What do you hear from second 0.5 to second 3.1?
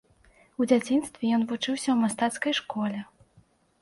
У дзяцінстве ён вучыўся ў мастацкай школе.